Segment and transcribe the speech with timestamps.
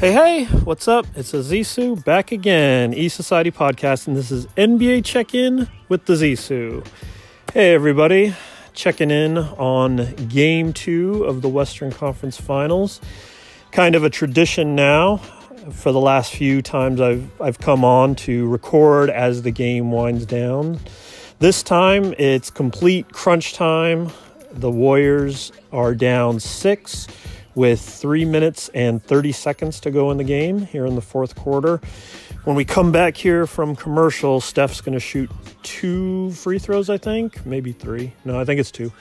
[0.00, 1.04] Hey, hey, what's up?
[1.14, 6.14] It's Azisu back again, E Society Podcast, and this is NBA Check In with the
[6.14, 6.86] Zisu.
[7.52, 8.34] Hey, everybody,
[8.72, 12.98] checking in on game two of the Western Conference Finals.
[13.72, 15.18] Kind of a tradition now
[15.70, 20.24] for the last few times I've, I've come on to record as the game winds
[20.24, 20.80] down.
[21.40, 24.08] This time it's complete crunch time.
[24.50, 27.06] The Warriors are down six
[27.54, 31.34] with three minutes and 30 seconds to go in the game here in the fourth
[31.36, 31.80] quarter.
[32.44, 35.30] When we come back here from commercial, Steph's going to shoot
[35.62, 38.12] two free throws, I think, maybe three.
[38.24, 38.92] No, I think it's two.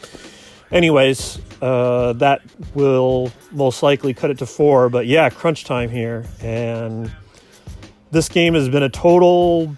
[0.72, 2.42] Anyways, uh, that
[2.76, 4.90] will most likely cut it to four.
[4.90, 6.26] But yeah, crunch time here.
[6.42, 7.12] And
[8.12, 9.76] this game has been a total,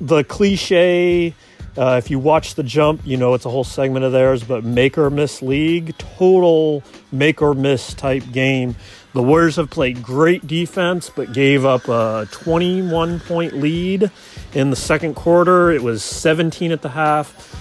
[0.00, 1.34] the cliche
[1.76, 4.64] uh, if you watch the jump, you know it's a whole segment of theirs, but
[4.64, 8.74] make or miss league, total make or miss type game.
[9.12, 14.10] The Warriors have played great defense, but gave up a 21 point lead
[14.52, 15.70] in the second quarter.
[15.70, 17.56] It was 17 at the half.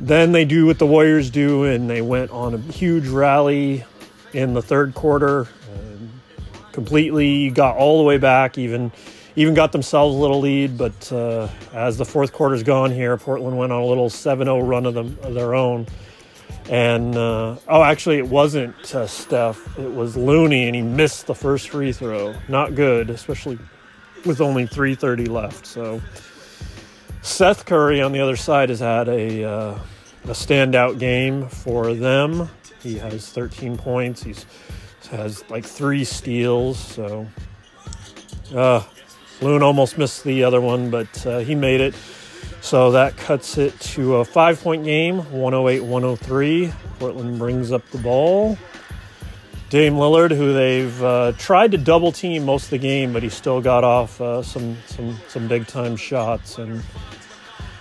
[0.00, 3.84] Then they do what the Warriors do, and they went on a huge rally
[4.32, 5.48] in the third quarter.
[6.72, 8.92] completely got all the way back, even
[9.36, 13.56] even got themselves a little lead, but uh, as the fourth quarter's gone here, Portland
[13.56, 15.86] went on a little 7-0 run of, them, of their own.
[16.68, 19.78] And uh, oh, actually, it wasn't uh, Steph.
[19.78, 22.34] It was Looney, and he missed the first free throw.
[22.48, 23.58] Not good, especially
[24.24, 25.66] with only 3:30 left.
[25.66, 26.00] So
[27.22, 29.78] Seth Curry on the other side has had a uh,
[30.24, 32.48] a standout game for them.
[32.82, 34.22] He has 13 points.
[34.22, 34.46] He's
[35.10, 36.78] has like three steals.
[36.78, 37.26] So
[38.54, 38.82] uh,
[39.40, 41.94] Loon almost missed the other one, but uh, he made it.
[42.60, 46.72] So that cuts it to a five point game, 108 103.
[46.98, 48.58] Portland brings up the ball.
[49.70, 53.28] Dame Lillard, who they've uh, tried to double team most of the game, but he
[53.28, 56.58] still got off uh, some, some, some big time shots.
[56.58, 56.82] And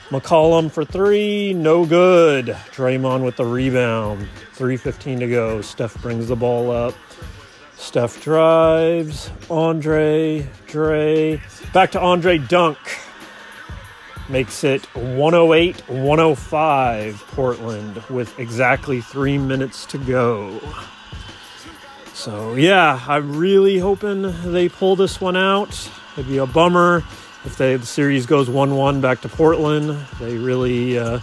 [0.10, 2.48] McCollum for three, no good.
[2.72, 5.62] Draymond with the rebound, 3.15 to go.
[5.62, 6.94] Steph brings the ball up.
[7.80, 9.32] Steph drives.
[9.50, 11.42] Andre, Dre.
[11.74, 12.78] Back to Andre Dunk.
[14.28, 20.60] Makes it 108 105 Portland with exactly three minutes to go.
[22.14, 25.90] So, yeah, I'm really hoping they pull this one out.
[26.14, 26.98] It'd be a bummer
[27.46, 29.98] if they, the series goes 1 1 back to Portland.
[30.20, 31.22] They really uh,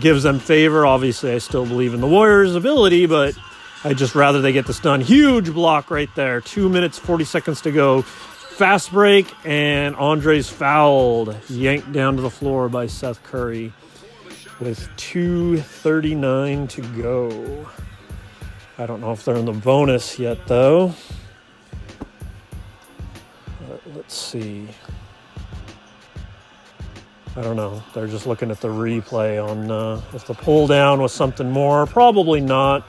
[0.00, 0.84] gives them favor.
[0.84, 3.38] Obviously, I still believe in the Warriors' ability, but
[3.84, 5.00] I'd just rather they get this done.
[5.00, 6.40] Huge block right there.
[6.40, 8.02] Two minutes, 40 seconds to go.
[8.02, 11.36] Fast break, and Andre's fouled.
[11.48, 13.72] Yanked down to the floor by Seth Curry
[14.60, 17.66] with 2.39 to go.
[18.78, 20.94] I don't know if they're in the bonus yet, though.
[23.60, 24.68] Uh, let's see.
[27.34, 27.82] I don't know.
[27.94, 31.86] They're just looking at the replay on uh, if the pull down was something more.
[31.86, 32.86] Probably not.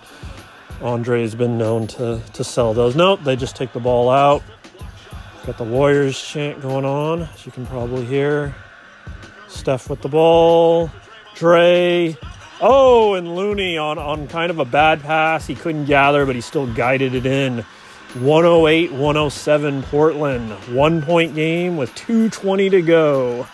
[0.84, 2.96] Andre's been known to, to sell those.
[2.96, 4.44] Nope, they just take the ball out.
[5.46, 8.54] Got the Warriors chant going on, as you can probably hear.
[9.48, 10.92] Steph with the ball.
[11.36, 12.18] Dre.
[12.60, 15.48] Oh, and Looney on, on kind of a bad pass.
[15.48, 17.66] He couldn't gather, but he still guided it in.
[18.20, 20.52] 108 107 Portland.
[20.76, 23.48] One point game with 2.20 to go.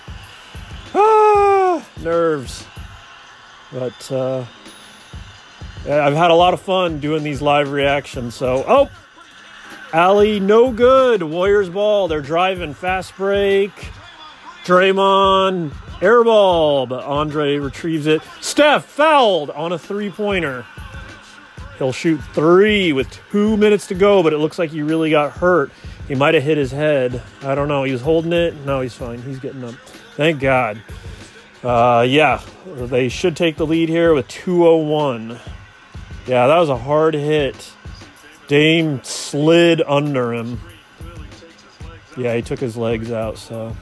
[0.93, 2.65] Ah, nerves.
[3.71, 4.45] But uh,
[5.89, 8.35] I've had a lot of fun doing these live reactions.
[8.35, 8.89] So, oh,
[9.91, 11.23] Ali, no good.
[11.23, 12.07] Warriors ball.
[12.07, 13.71] They're driving fast break.
[14.65, 18.21] Draymond, air ball, but Andre retrieves it.
[18.39, 20.63] Steph fouled on a three pointer.
[21.79, 25.31] He'll shoot three with two minutes to go, but it looks like he really got
[25.31, 25.71] hurt.
[26.07, 27.21] He might have hit his head.
[27.41, 27.83] I don't know.
[27.83, 28.53] He was holding it.
[28.65, 29.21] No, he's fine.
[29.21, 29.75] He's getting up.
[30.15, 30.81] Thank God.
[31.63, 35.39] Uh, yeah, they should take the lead here with 201.
[36.29, 37.73] Yeah, that was a hard hit.
[38.47, 40.61] Dame slid under him.
[42.15, 43.39] Yeah, he took his legs out.
[43.39, 43.75] So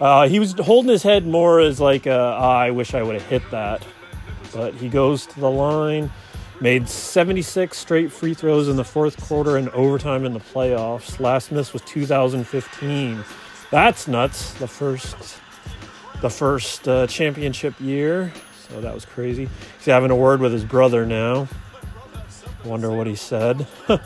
[0.00, 3.16] uh, he was holding his head more as like, a, oh, I wish I would
[3.16, 3.86] have hit that.
[4.54, 6.10] But he goes to the line,
[6.58, 11.20] made 76 straight free throws in the fourth quarter and overtime in the playoffs.
[11.20, 13.22] Last miss was 2015.
[13.70, 14.54] That's nuts.
[14.54, 15.38] The first,
[16.22, 18.32] the first uh, championship year.
[18.70, 19.50] So that was crazy.
[19.76, 21.46] He's having a word with his brother now.
[22.64, 23.66] Wonder what he said.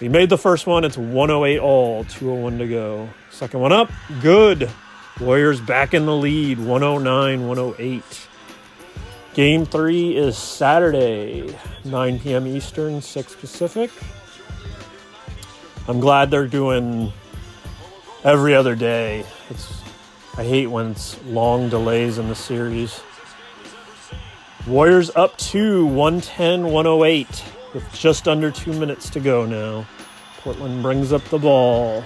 [0.00, 0.84] he made the first one.
[0.84, 3.08] It's 108 all, 201 to go.
[3.30, 3.90] Second one up,
[4.22, 4.70] good.
[5.20, 8.02] Warriors back in the lead, 109 108.
[9.34, 11.54] Game three is Saturday,
[11.84, 12.46] 9 p.m.
[12.46, 13.90] Eastern, 6 Pacific.
[15.86, 17.12] I'm glad they're doing
[18.24, 19.24] every other day.
[19.50, 19.80] It's
[20.36, 23.02] I hate when it's long delays in the series.
[24.70, 27.44] Warriors up to 110 108
[27.74, 29.84] with just under two minutes to go now.
[30.38, 32.04] Portland brings up the ball.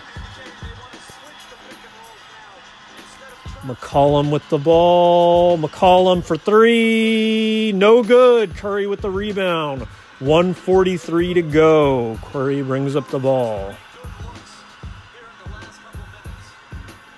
[3.66, 5.58] McCollum with the ball.
[5.58, 7.70] McCollum for three.
[7.74, 8.56] No good.
[8.56, 9.82] Curry with the rebound.
[10.20, 12.18] 143 to go.
[12.22, 13.74] Curry brings up the ball.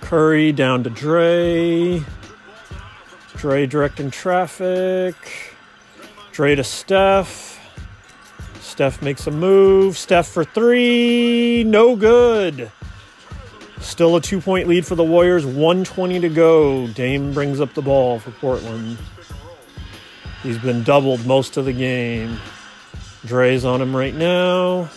[0.00, 2.02] Curry down to Dre.
[3.46, 5.14] Dre directing traffic.
[6.32, 7.60] Dre to Steph.
[8.60, 9.96] Steph makes a move.
[9.96, 11.62] Steph for three.
[11.62, 12.72] No good.
[13.78, 15.46] Still a two point lead for the Warriors.
[15.46, 16.88] 120 to go.
[16.88, 18.98] Dame brings up the ball for Portland.
[20.42, 22.40] He's been doubled most of the game.
[23.24, 24.88] Dre's on him right now.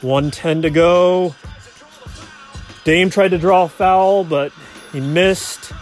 [0.00, 1.36] 110 to go.
[2.82, 4.52] Dame tried to draw a foul, but
[4.90, 5.72] he missed.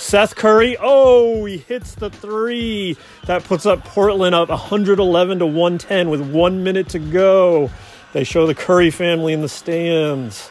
[0.00, 2.96] Seth Curry, oh, he hits the three.
[3.26, 7.70] That puts up Portland up 111 to 110 with one minute to go.
[8.14, 10.50] They show the Curry family in the stands.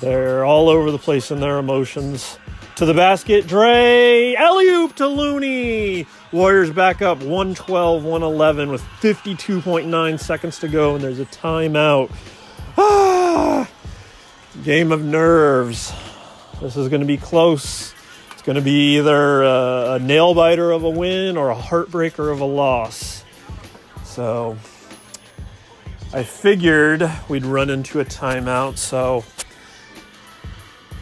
[0.00, 2.38] They're all over the place in their emotions.
[2.76, 6.06] To the basket, Dre, alley oop to Looney.
[6.32, 12.10] Warriors back up 112 111 with 52.9 seconds to go, and there's a timeout.
[12.78, 13.70] Ah!
[14.64, 15.92] Game of nerves.
[16.62, 17.94] This is going to be close.
[18.44, 22.40] Going to be either a, a nail biter of a win or a heartbreaker of
[22.40, 23.24] a loss.
[24.04, 24.58] So
[26.12, 28.76] I figured we'd run into a timeout.
[28.76, 29.24] So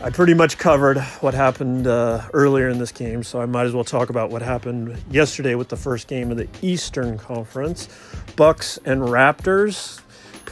[0.00, 3.72] I pretty much covered what happened uh, earlier in this game, so I might as
[3.72, 7.88] well talk about what happened yesterday with the first game of the Eastern Conference,
[8.36, 10.00] Bucks and Raptors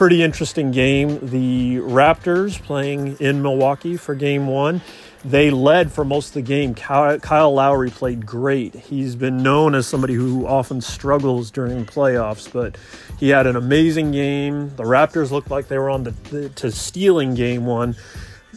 [0.01, 1.19] pretty interesting game.
[1.21, 4.81] The Raptors playing in Milwaukee for game one.
[5.23, 6.73] They led for most of the game.
[6.73, 8.73] Kyle Lowry played great.
[8.73, 12.75] He's been known as somebody who often struggles during playoffs, but
[13.19, 14.75] he had an amazing game.
[14.77, 17.95] The Raptors looked like they were on the, the to stealing game one.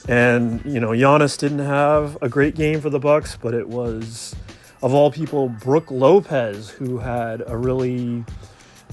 [0.09, 4.35] And, you know, Giannis didn't have a great game for the Bucks, but it was
[4.83, 8.25] of all people Brook Lopez who had a really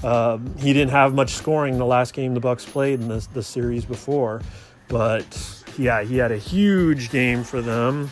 [0.02, 3.42] um, he didn't have much scoring the last game the Bucks played in the, the
[3.42, 4.42] series before,
[4.88, 8.10] but yeah, he had a huge game for them.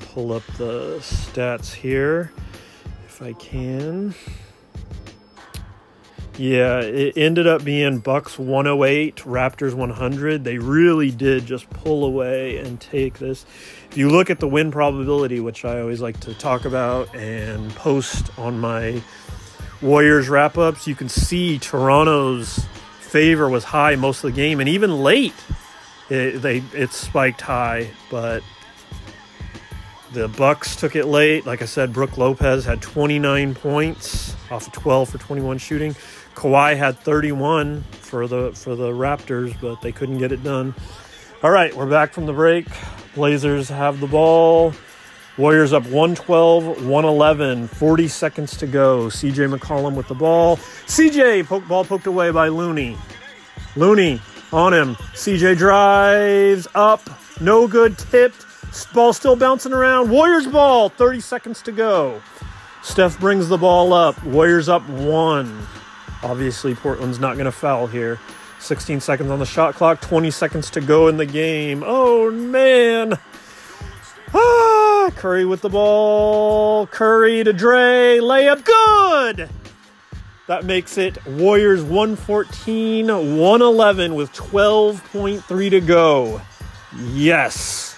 [0.00, 2.32] Pull up the stats here
[3.06, 4.14] if I can.
[6.36, 10.42] Yeah, it ended up being Bucks 108, Raptors 100.
[10.42, 13.46] They really did just pull away and take this.
[13.88, 17.72] If you look at the win probability, which I always like to talk about and
[17.76, 19.00] post on my
[19.80, 22.66] Warriors wrap ups, you can see Toronto's
[23.00, 25.34] favor was high most of the game, and even late,
[26.10, 27.90] it, they it spiked high.
[28.10, 28.42] But
[30.12, 31.46] the Bucks took it late.
[31.46, 35.94] Like I said, Brook Lopez had 29 points off of 12 for 21 shooting.
[36.34, 40.74] Kawhi had 31 for the for the Raptors, but they couldn't get it done.
[41.42, 42.66] All right, we're back from the break.
[43.14, 44.72] Blazers have the ball.
[45.36, 49.06] Warriors up 112, 111, 40 seconds to go.
[49.06, 50.56] CJ McCollum with the ball.
[50.86, 52.96] CJ, poke, ball poked away by Looney.
[53.74, 54.20] Looney
[54.54, 54.94] on him.
[55.14, 57.02] CJ drives up.
[57.40, 57.98] No good.
[57.98, 58.46] Tipped.
[58.94, 60.10] Ball still bouncing around.
[60.10, 60.88] Warriors ball.
[60.88, 62.22] 30 seconds to go.
[62.82, 64.22] Steph brings the ball up.
[64.24, 65.66] Warriors up one.
[66.22, 68.20] Obviously, Portland's not going to foul here.
[68.60, 70.00] 16 seconds on the shot clock.
[70.00, 71.82] 20 seconds to go in the game.
[71.84, 73.18] Oh, man.
[74.32, 76.86] Ah, Curry with the ball.
[76.86, 78.18] Curry to Dre.
[78.20, 79.48] Layup good.
[80.46, 86.42] That makes it Warriors 114 111 with 12.3 to go.
[87.12, 87.96] Yes.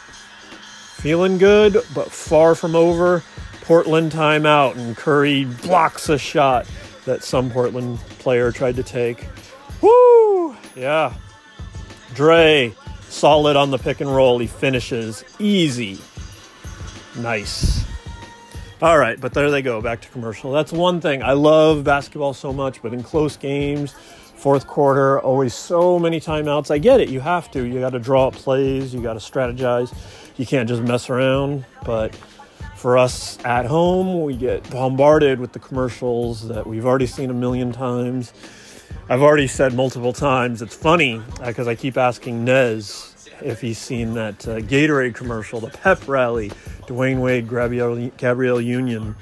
[0.95, 3.25] Feeling good, but far from over.
[3.63, 6.69] Portland timeout, and Curry blocks a shot
[7.05, 9.27] that some Portland player tried to take.
[9.81, 10.57] Woo!
[10.77, 11.15] Yeah.
[12.15, 12.73] Dre,
[13.09, 14.39] solid on the pick and roll.
[14.39, 15.99] He finishes easy.
[17.17, 17.86] Nice.
[18.83, 20.53] All right, but there they go, back to commercial.
[20.53, 21.23] That's one thing.
[21.23, 26.71] I love basketball so much, but in close games, fourth quarter, always so many timeouts.
[26.71, 27.09] I get it.
[27.09, 27.65] You have to.
[27.65, 29.95] You got to draw up plays, you got to strategize.
[30.37, 31.65] You can't just mess around.
[31.87, 32.15] But
[32.77, 37.35] for us at home, we get bombarded with the commercials that we've already seen a
[37.35, 38.35] million times.
[39.09, 40.61] I've already said multiple times.
[40.61, 45.61] It's funny because uh, I keep asking Nez if he's seen that uh, Gatorade commercial,
[45.61, 46.51] the pep rally,
[46.87, 49.17] Dwyane Wade, Gabrielle, Gabrielle Union.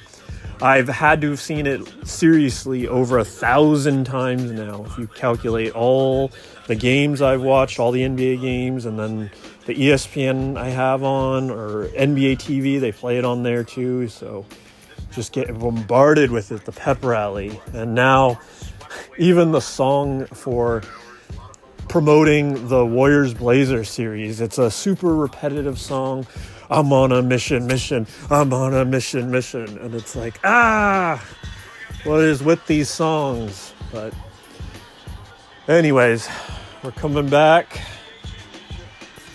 [0.62, 4.84] I've had to have seen it seriously over a thousand times now.
[4.84, 6.30] If you calculate all
[6.68, 9.30] the games I've watched, all the NBA games, and then
[9.66, 14.08] the ESPN I have on or NBA TV, they play it on there too.
[14.08, 14.46] So
[15.12, 17.60] just get bombarded with it, the pep rally.
[17.72, 18.40] And now,
[19.18, 20.82] even the song for
[21.94, 26.26] promoting the Warriors Blazer series, it's a super repetitive song.
[26.68, 29.78] I'm on a mission, mission, I'm on a mission, mission.
[29.78, 31.24] And it's like, ah,
[32.02, 33.72] what is with these songs?
[33.92, 34.12] But,
[35.68, 36.28] anyways,
[36.82, 37.80] we're coming back.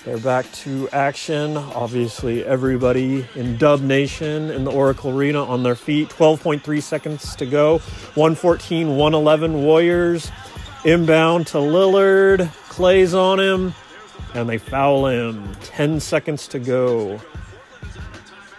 [0.03, 1.55] They're back to action.
[1.55, 6.09] Obviously, everybody in Dub Nation in the Oracle Arena on their feet.
[6.09, 7.77] 12.3 seconds to go.
[8.15, 10.29] 114, 111 Warriors.
[10.85, 12.51] Inbound to Lillard.
[12.69, 13.73] Clay's on him.
[14.33, 15.55] And they foul him.
[15.61, 17.17] 10 seconds to go.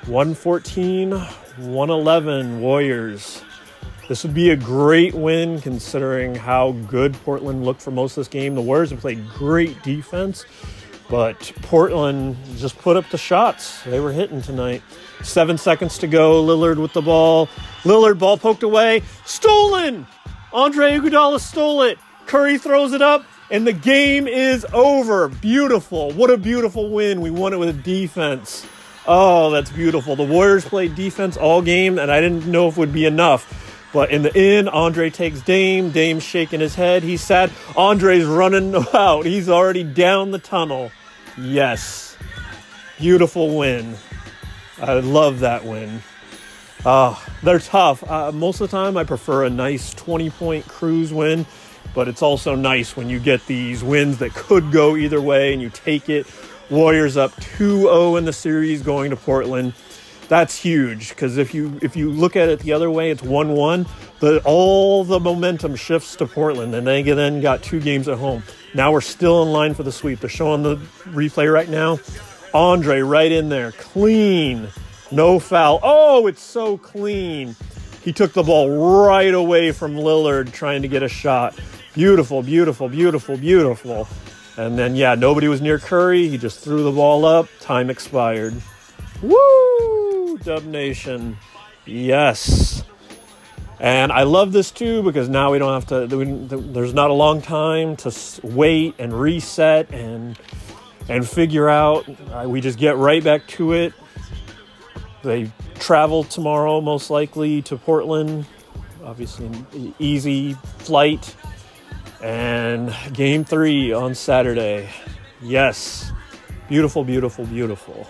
[0.06, 3.42] 114, 111 Warriors.
[4.08, 8.28] This would be a great win considering how good Portland looked for most of this
[8.28, 8.54] game.
[8.54, 10.44] The Warriors have played great defense
[11.10, 13.82] but Portland just put up the shots.
[13.82, 14.80] They were hitting tonight.
[15.22, 16.42] Seven seconds to go.
[16.42, 17.48] Lillard with the ball.
[17.82, 19.02] Lillard ball poked away.
[19.26, 20.06] Stolen.
[20.52, 21.98] Andre Iguodala stole it.
[22.30, 25.26] Curry throws it up, and the game is over.
[25.26, 26.12] Beautiful.
[26.12, 27.20] What a beautiful win.
[27.20, 28.64] We won it with defense.
[29.04, 30.14] Oh, that's beautiful.
[30.14, 33.88] The Warriors played defense all game, and I didn't know if it would be enough.
[33.92, 35.90] But in the end, Andre takes Dame.
[35.90, 37.02] Dame's shaking his head.
[37.02, 37.50] He's sad.
[37.76, 39.26] Andre's running out.
[39.26, 40.92] He's already down the tunnel.
[41.36, 42.16] Yes.
[42.96, 43.96] Beautiful win.
[44.80, 46.00] I love that win.
[46.84, 48.08] Uh, they're tough.
[48.08, 51.44] Uh, most of the time, I prefer a nice 20 point cruise win,
[51.94, 55.60] but it's also nice when you get these wins that could go either way and
[55.60, 56.26] you take it.
[56.70, 59.74] Warriors up 2 0 in the series going to Portland.
[60.28, 63.52] That's huge because if you if you look at it the other way, it's 1
[63.52, 63.86] 1.
[64.20, 68.44] The, all the momentum shifts to Portland, and they then got two games at home.
[68.74, 70.20] Now we're still in line for the sweep.
[70.20, 71.98] They're showing the replay right now.
[72.54, 74.68] Andre right in there, clean,
[75.10, 75.80] no foul.
[75.82, 77.56] Oh, it's so clean.
[78.02, 81.58] He took the ball right away from Lillard trying to get a shot.
[81.94, 84.08] Beautiful, beautiful, beautiful, beautiful.
[84.56, 86.28] And then, yeah, nobody was near Curry.
[86.28, 87.48] He just threw the ball up.
[87.60, 88.54] Time expired.
[89.22, 90.38] Woo!
[90.38, 91.36] Dub Nation.
[91.86, 92.84] Yes.
[93.80, 97.40] And I love this too because now we don't have to, there's not a long
[97.40, 100.38] time to wait and reset and,
[101.08, 102.06] and figure out.
[102.30, 103.94] Uh, we just get right back to it.
[105.22, 108.46] They travel tomorrow, most likely, to Portland.
[109.02, 111.34] Obviously, an easy flight.
[112.22, 114.90] And game three on Saturday.
[115.40, 116.12] Yes.
[116.68, 118.06] Beautiful, beautiful, beautiful.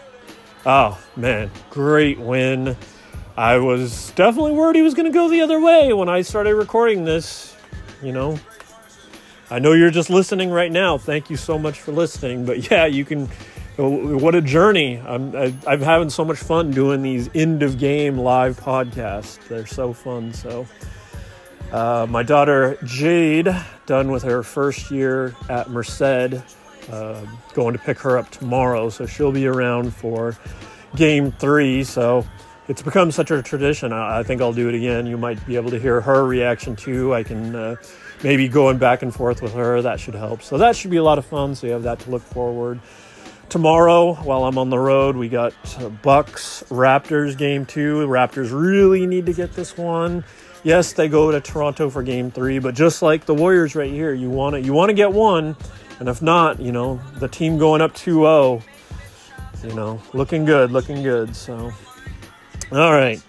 [0.66, 1.50] Oh, man.
[1.70, 2.76] Great win.
[3.36, 6.54] I was definitely worried he was going to go the other way when I started
[6.56, 7.56] recording this.
[8.02, 8.38] You know,
[9.50, 10.98] I know you're just listening right now.
[10.98, 12.44] Thank you so much for listening.
[12.44, 13.28] But yeah, you can.
[13.76, 14.98] What a journey!
[14.98, 15.34] I'm
[15.66, 19.38] I'm having so much fun doing these end of game live podcasts.
[19.48, 20.34] They're so fun.
[20.34, 20.66] So,
[21.72, 23.54] uh, my daughter Jade,
[23.86, 26.02] done with her first year at Merced,
[26.90, 28.88] uh, going to pick her up tomorrow.
[28.88, 30.36] So she'll be around for
[30.96, 31.84] game three.
[31.84, 32.24] So
[32.68, 33.92] it's become such a tradition.
[33.92, 35.06] I, think I'll do it again.
[35.06, 37.14] You might be able to hear her reaction too.
[37.14, 37.76] I can uh,
[38.22, 39.82] maybe going back and forth with her.
[39.82, 40.42] That should help.
[40.42, 41.54] So that should be a lot of fun.
[41.54, 42.80] So you have that to look forward.
[43.50, 45.52] Tomorrow, while I'm on the road, we got
[46.02, 48.06] Bucks Raptors game two.
[48.06, 50.24] Raptors really need to get this one.
[50.62, 54.14] Yes, they go to Toronto for game three, but just like the Warriors right here,
[54.14, 55.56] you want to you want to get one,
[55.98, 58.62] and if not, you know the team going up 2-0,
[59.64, 61.34] you know, looking good, looking good.
[61.34, 61.72] So
[62.70, 63.20] all right.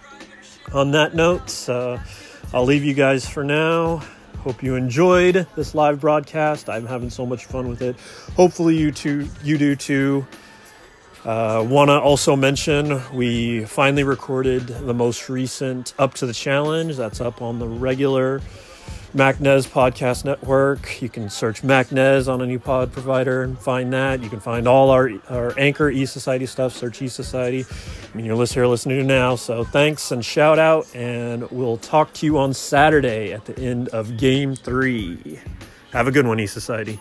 [0.72, 1.98] On that note, uh,
[2.54, 4.04] I'll leave you guys for now.
[4.42, 6.68] Hope you enjoyed this live broadcast.
[6.68, 7.94] I'm having so much fun with it.
[8.34, 10.26] Hopefully, you too, you do too.
[11.24, 16.96] Uh, Want to also mention we finally recorded the most recent Up to the Challenge.
[16.96, 18.40] That's up on the regular
[19.14, 21.02] MacNez Podcast Network.
[21.02, 24.22] You can search MacNez on a new pod provider and find that.
[24.22, 26.72] You can find all our, our Anchor E Society stuff.
[26.72, 27.66] Search E Society.
[27.68, 29.36] I mean, you're listening, listening to now.
[29.36, 30.86] So thanks and shout out.
[30.96, 35.38] And we'll talk to you on Saturday at the end of game three.
[35.92, 36.98] Have a good one, E Society.